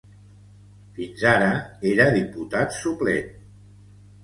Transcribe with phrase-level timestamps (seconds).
[0.95, 1.51] Fins ara
[1.91, 3.31] era diputat suplent.